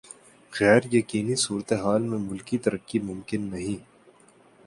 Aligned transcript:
غیر 0.53 0.83
یقینی 0.95 1.35
صورتحال 1.35 2.01
میں 2.09 2.19
ملکی 2.29 2.57
ترقی 2.57 2.99
ممکن 2.99 3.41
نہیں۔ 3.51 3.79